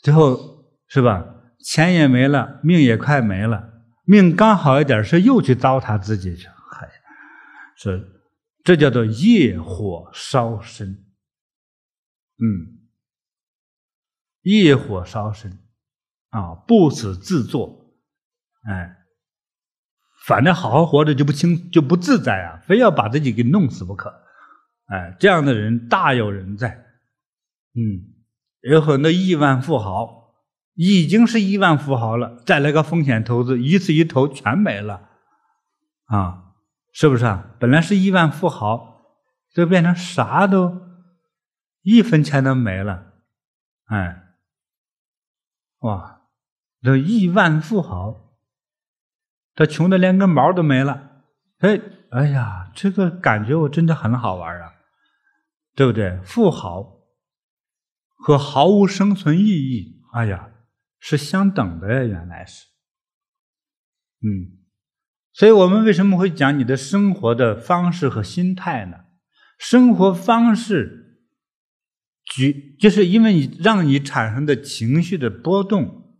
[0.00, 1.26] 最后是吧？
[1.62, 3.68] 钱也没了，命也快没了，
[4.06, 6.88] 命刚好一点，是又去糟蹋自己去，嗨，
[7.76, 8.17] 是
[8.64, 11.04] 这叫做业火烧身。
[12.40, 12.78] 嗯，
[14.42, 15.58] 业火烧身
[16.30, 17.94] 啊，不死自作，
[18.68, 18.96] 哎，
[20.26, 24.10] 反正好好活着就不清就不自在啊，非要把自己给弄死不可，
[24.86, 26.86] 哎，这样的人大有人在。
[27.74, 28.14] 嗯，
[28.60, 30.34] 有很多亿万富豪
[30.74, 35.08] 已经是亿万富豪了，再来个风险投资，一次一投全没了，
[36.04, 36.47] 啊，
[37.00, 37.54] 是不是啊？
[37.60, 39.04] 本来是亿万富豪，
[39.54, 40.80] 就变成啥都。
[41.82, 43.12] 一分钱都没了，
[43.84, 44.34] 哎，
[45.78, 46.22] 哇，
[46.82, 48.36] 这亿万富豪，
[49.54, 51.22] 他穷的连根毛都没了，
[51.58, 51.80] 哎，
[52.10, 54.74] 哎呀，这个感觉我真的很好玩啊，
[55.76, 56.20] 对不对？
[56.22, 57.04] 富豪
[58.16, 60.50] 和毫无生存意义，哎呀，
[60.98, 62.66] 是相等的呀，原来是，
[64.20, 64.57] 嗯，
[65.38, 68.96] 所以我们为什么会讲你的生活的方式和心态呢？
[69.56, 71.20] 生活方式。
[72.24, 76.16] 举就是因为你让你产生的情绪的波动，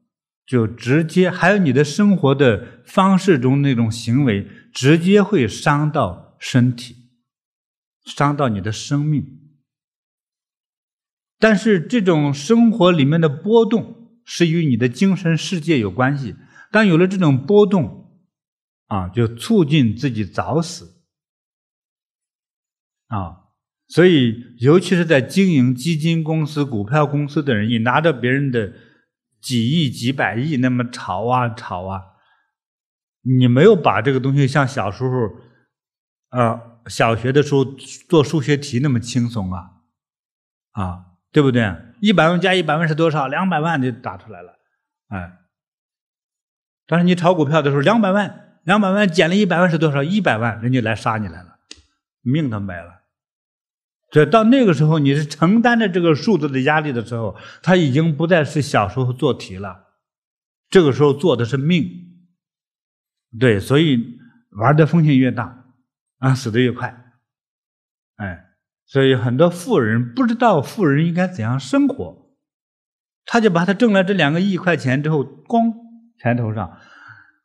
[0.46, 6.94] 就直接还有你的生活的方式中那种行为，直接会伤到身体，
[8.04, 9.26] 伤到你的生命。
[11.40, 16.36] 但是这种生活里面的波动是与你的精神世界有关系。
[16.70, 17.97] 当有了这种波动，
[18.88, 21.02] 啊，就促进自己早死，
[23.06, 23.44] 啊。
[23.90, 28.70] 所以，尤其是在经营基金公司、股票公司的人，你拿着别人的
[29.40, 32.02] 几亿、几百亿，那么炒啊炒啊，
[33.22, 39.70] 你没有把这个东西像小时候，啊，小学的时候做数学题那么轻松啊，
[40.72, 41.74] 啊，对不对？
[42.02, 43.26] 一百万加一百万是多少？
[43.26, 44.58] 两百万就打出来了，
[45.08, 45.32] 哎。
[46.86, 50.02] 但是你炒股票的时候，两百万，两百万减了一百万是多少？
[50.02, 51.58] 一百万，人家来杀你来了，
[52.20, 53.00] 命都没了。
[54.10, 59.86] 这到那个时候，你是承担着这个数字的压力的时候，他已经不再是小时候做题了，
[60.68, 61.82] 这个时候做的是命，
[63.40, 64.18] 对，所以
[64.50, 65.64] 玩的风险越大，
[66.18, 67.06] 啊，死的越快，
[68.16, 68.48] 哎，
[68.84, 72.34] 所以很多富人不知道富人应该怎样生活，
[73.24, 75.72] 他就把他挣了这两个亿块钱之后，光
[76.18, 76.78] 钱头上。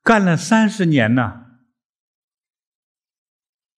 [0.04, 1.41] 干了三十年呢。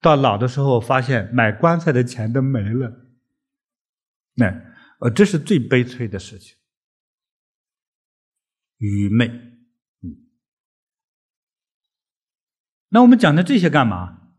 [0.02, 3.08] 到老的时候，发现买棺材的钱都没了，
[4.34, 4.46] 那
[5.00, 6.58] 呃，这是最悲催的事情，
[8.78, 9.54] 愚昧。
[12.90, 14.34] 那我们讲的这些干嘛？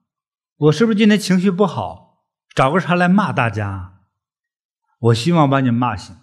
[0.57, 2.25] 我是不是今天情绪不好，
[2.55, 4.05] 找个茬来骂大家？
[4.99, 6.17] 我希望把你骂醒。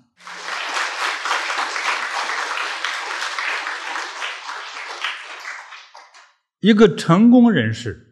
[6.64, 8.09] 一个成功人士。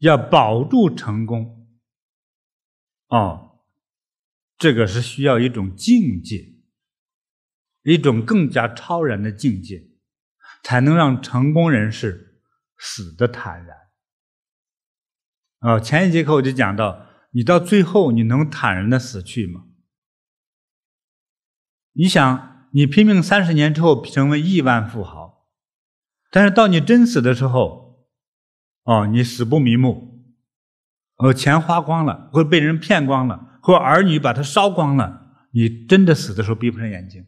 [0.00, 1.66] 要保住成功，
[3.08, 3.62] 哦，
[4.58, 6.52] 这个是需要一种境界，
[7.82, 9.88] 一种更加超然的境界，
[10.62, 12.42] 才能让成功人士
[12.76, 13.74] 死得坦然。
[15.60, 19.64] 啊，前一节课我就讲到，你到最后你能坦然的死去吗？
[21.92, 25.48] 你想，你拼命三十年之后成为亿万富豪，
[26.30, 27.85] 但是到你真死的时候。
[28.86, 30.24] 哦，你死不瞑目，
[31.16, 37.26] 呃，钱花光了，或被人骗光了，或儿女把他烧光了，你真的死的时候闭不上眼睛，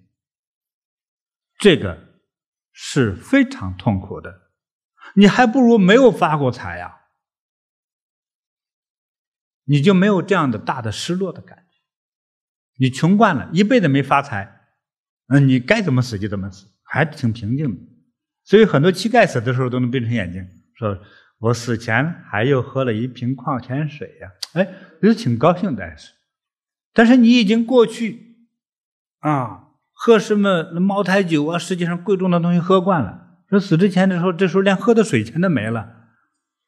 [1.59, 2.23] 这个
[2.71, 4.53] 是非常痛苦的。
[5.17, 6.95] 你还不如没有发过财呀，
[9.65, 11.81] 你就没有这样的大的失落的感觉。
[12.77, 14.61] 你穷惯了，一辈子没发财，
[15.27, 17.83] 嗯，你该怎么死就怎么死，还挺平静的。
[18.45, 20.97] 所以很多乞丐死的时候都能闭上眼睛，说。
[21.39, 24.69] 我死前还又喝了一瓶矿泉水呀，哎，
[25.01, 25.97] 也是挺高兴的，
[26.93, 28.49] 但是你已经过去
[29.21, 33.39] 啊，喝什么茅台酒啊，实际上贵重的东西喝惯了。
[33.49, 36.09] 说死之前的时候，这时候连喝的水钱都没了，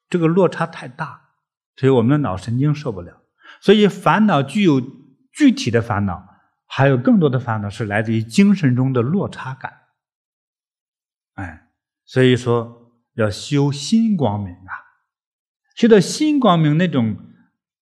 [0.09, 1.31] 这个落差太大，
[1.75, 3.23] 所以我们的脑神经受不了。
[3.61, 4.81] 所以烦恼具有
[5.33, 6.29] 具体的烦恼，
[6.67, 9.73] 还有更多的烦恼是来自于精神中的落差感。
[11.35, 11.71] 哎，
[12.05, 12.80] 所以说。
[13.21, 14.73] 要修心光明啊，
[15.77, 17.17] 修到心光明那种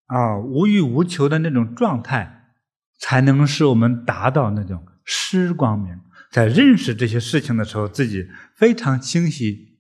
[0.07, 2.55] 啊无欲无求的那种状态，
[2.99, 5.99] 才能使我们达到那种失光明，
[6.31, 9.79] 在认识这些事情的时候，自己非常清晰。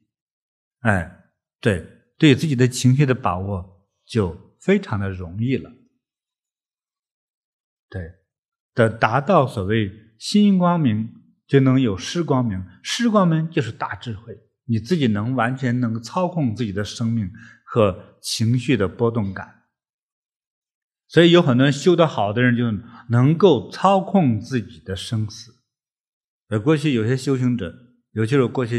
[0.80, 1.24] 哎，
[1.60, 1.84] 对，
[2.18, 5.72] 对自己的情绪的把握就非常的容易了。
[7.90, 8.02] 对，
[8.74, 11.12] 的达到所谓心光明，
[11.46, 14.38] 就能有失光明，失光明就是大智慧。
[14.68, 17.32] 你自己能完全能操控自己的生命
[17.64, 19.62] 和情绪的波动感。
[21.08, 22.70] 所以有很多人修得好的人就
[23.08, 25.54] 能够操控自己的生死。
[26.48, 27.74] 呃，过去有些修行者，
[28.12, 28.78] 尤其是过去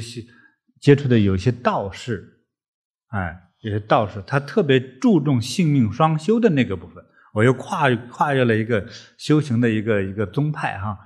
[0.80, 2.44] 接触的有些道士，
[3.08, 7.04] 哎，有些道士他特别注重性命双修的那个部分。
[7.34, 8.88] 我又跨跨越了一个
[9.18, 10.98] 修行的一个一个宗派哈，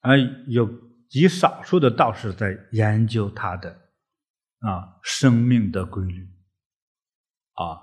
[0.00, 0.66] 啊，有
[1.08, 3.70] 极少数的道士在研究他的
[4.60, 6.28] 啊生命的规律，
[7.54, 7.80] 啊，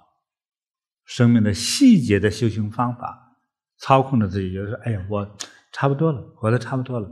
[1.06, 3.38] 生命的细节的修行方法，
[3.78, 5.38] 操控着自己，就是，哎呀，我
[5.72, 7.10] 差不多了，活得差不多了，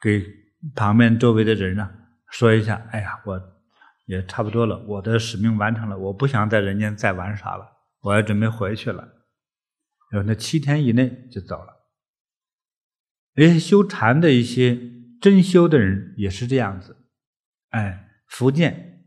[0.00, 0.24] 给
[0.74, 1.88] 旁边周围的人呢
[2.30, 3.40] 说一下，哎呀，我
[4.06, 7.66] 也差不多了，我的使命完成了，我不想在人间再玩耍了。
[8.00, 9.02] 我要准备回去了，
[10.10, 11.77] 然后那七天以内就走了。
[13.38, 14.76] 那些修禅的一些
[15.20, 16.96] 真修的人也是这样子。
[17.68, 19.04] 哎，福建，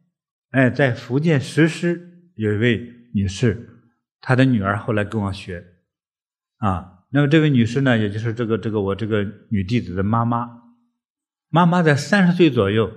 [0.52, 3.82] 哎，在福建石狮有一位女士，
[4.22, 5.66] 她的女儿后来跟我学，
[6.60, 10.50] 啊，那么这位女士呢，也就是这个这个我这个女弟子的妈妈，
[11.50, 12.90] 妈妈在三十岁左右，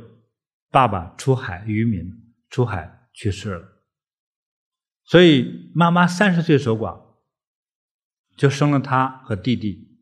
[0.70, 2.12] 爸爸出海渔民
[2.48, 3.82] 出海去世了。
[5.02, 7.16] 所以妈妈三十岁守寡，
[8.36, 9.93] 就生了她和弟弟。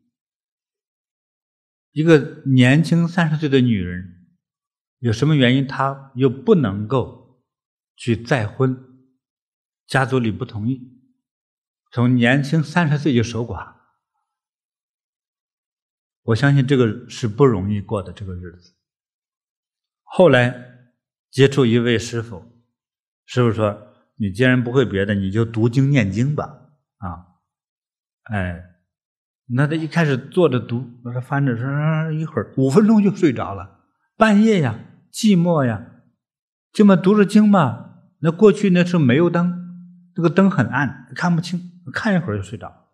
[1.93, 4.27] 一个年轻三十岁的女人，
[4.99, 7.41] 有什么原因她又不能够
[7.95, 8.77] 去再婚？
[9.87, 11.01] 家族里不同意，
[11.91, 13.75] 从年轻三十岁就守寡。
[16.23, 18.73] 我相信这个是不容易过的这个日子。
[20.03, 20.89] 后来
[21.31, 22.61] 接触一位师傅，
[23.25, 23.93] 师傅说。
[24.15, 27.25] 你既然不会别的，你就读经念经吧，啊，
[28.25, 28.63] 哎，
[29.47, 33.79] 那他一开始坐着读，我说翻着，说一会儿五分钟就睡着了，
[34.17, 34.79] 半夜呀，
[35.11, 35.85] 寂寞呀，
[36.71, 37.91] 这么读着经吧。
[38.19, 39.53] 那过去那时候没有灯，
[40.15, 42.87] 这个灯很暗，看不清，看一会儿就睡着，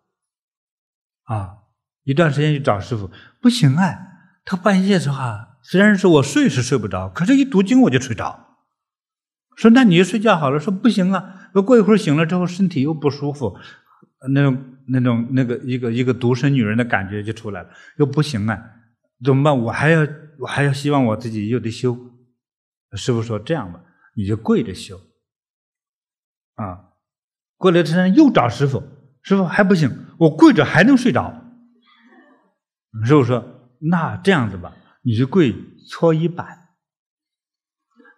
[1.24, 1.58] 啊，
[2.02, 3.94] 一段时间去找师傅，不行啊，
[4.44, 8.48] 他半夜的话，虽然是我睡是睡不着，可是一读经我就睡着。
[9.56, 10.58] 说那你就睡觉好了。
[10.58, 13.58] 说不行啊，过一会儿醒了之后身体又不舒服，
[14.32, 14.56] 那种
[14.88, 18.60] 那种那个一个一个独身女人的感觉就出来了，又不行啊，
[19.24, 19.58] 怎么办？
[19.58, 20.06] 我还要
[20.38, 21.96] 我还要希望我自己又得修。
[22.94, 23.80] 师傅说这样吧，
[24.14, 25.00] 你就跪着修。
[26.54, 26.90] 啊，
[27.56, 28.82] 过了一阵又找师傅，
[29.22, 31.44] 师傅还不行，我跪着还能睡着。
[33.06, 35.54] 师傅说那这样子吧，你就跪
[35.88, 36.58] 搓衣板。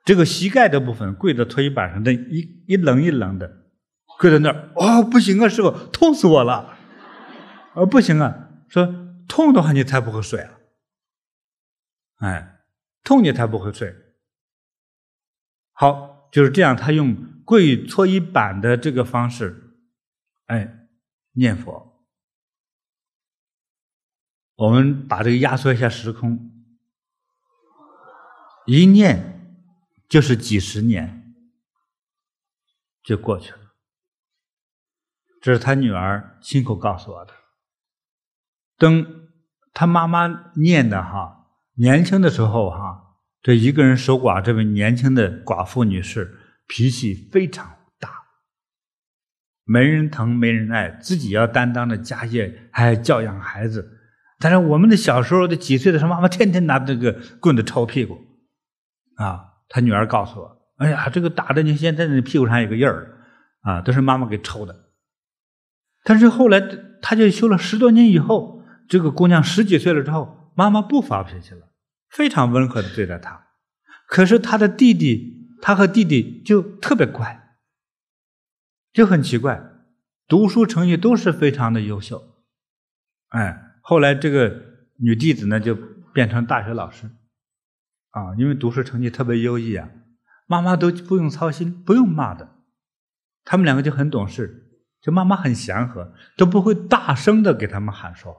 [0.05, 3.62] 这个膝盖的部分跪在搓衣板上，那一一棱一棱的，
[4.23, 6.79] 跪在那儿，哦，不行啊，师傅，痛死我了！
[7.75, 8.87] 啊，不行啊，说
[9.27, 10.61] 痛的话你才不会睡啊，
[12.19, 12.61] 哎，
[13.03, 13.93] 痛你才不会睡。
[15.73, 19.75] 好，就是这样，他用跪搓衣板的这个方式，
[20.47, 20.87] 哎，
[21.33, 22.05] 念佛。
[24.55, 26.53] 我们把这个压缩一下时空，
[28.67, 29.31] 一念。
[30.09, 31.35] 就是几十年
[33.03, 33.62] 就过去了，
[35.43, 37.33] 这是他女儿亲口告诉我的。
[38.79, 39.29] 等
[39.75, 46.39] 他妈妈念的哈，年轻的时候哈，这一个人守寡，这位年轻的寡妇女士
[46.69, 48.09] 脾气非常大，
[49.65, 53.99] 没人疼没人爱，自己要担当着家业，还要教养孩子。
[54.39, 58.17] 但是我们的小时候的几岁的时候，妈妈天天拿这个棍子抽屁股
[59.17, 59.49] 啊。
[59.69, 63.11] 他女儿告诉我：“哎呀，这个打的你现在你屁股上有个印儿，
[63.63, 64.89] 啊，都是妈妈给抽的。”
[66.05, 66.61] 但是后来
[67.01, 71.73] 他就修了十多年以后，这个姑娘十几岁了之后，妈妈不发脾气了，
[72.09, 73.49] 非常温和的对待她。
[74.07, 77.57] 可是他的弟弟，他和弟弟就特别乖，
[78.93, 79.63] 就很奇怪，
[80.29, 82.23] 读书成绩都是非常的优秀。
[83.29, 84.63] 哎，后来这个
[84.99, 85.75] 女弟子呢，就
[86.13, 87.11] 变成大学老师。
[88.11, 89.89] 啊，因为读书成绩特别优异啊，
[90.47, 92.57] 妈妈都不用操心，不用骂的，
[93.43, 94.62] 他们两个就很懂事，
[95.03, 98.39] 就妈妈很祥和，都不会大声的给他们喊说话。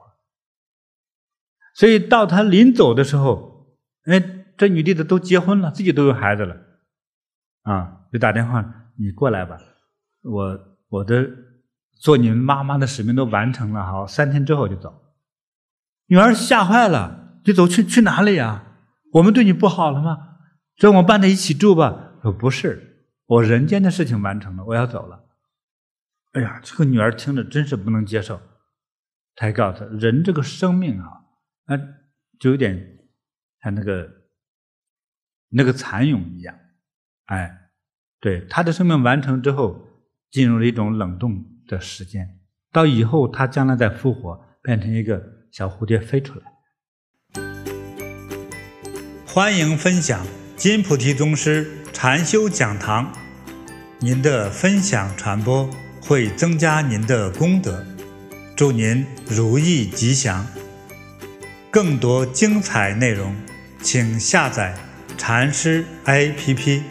[1.74, 4.18] 所以到他临走的时候，哎，
[4.56, 6.56] 这女弟子都结婚了，自己都有孩子了，
[7.62, 8.64] 啊，就打电话，
[8.96, 9.58] 你过来吧，
[10.22, 10.58] 我
[10.88, 11.28] 我的
[12.00, 15.02] 做你们妈妈的使命都完成了，好，三天之后就走。
[16.06, 18.64] 女儿吓坏了，就走去去哪里呀？
[19.14, 20.36] 我们对你不好了吗？
[20.76, 22.12] 说我们搬在一起住吧。
[22.22, 25.23] 说不是，我人间的事情完成了，我要走了。
[26.34, 28.40] 哎呀，这个女儿听着真是不能接受。
[29.36, 31.08] 才告诉他，人这个生命啊，
[31.66, 31.76] 啊，
[32.38, 32.98] 就有点
[33.62, 34.08] 像那个
[35.48, 36.56] 那个蚕蛹一样，
[37.26, 37.70] 哎，
[38.20, 39.88] 对，它的生命完成之后，
[40.30, 42.38] 进入了一种冷冻的时间，
[42.70, 45.20] 到以后它将来再复活，变成一个
[45.50, 46.44] 小蝴蝶飞出来。
[49.26, 50.24] 欢迎分享
[50.56, 53.12] 金菩提宗师禅修讲堂，
[53.98, 55.68] 您的分享传播
[56.06, 57.82] 会增加您的功德，
[58.54, 60.46] 祝您如意吉祥。
[61.70, 63.34] 更多精彩内容，
[63.82, 64.74] 请下载
[65.16, 66.82] 禅师 APP。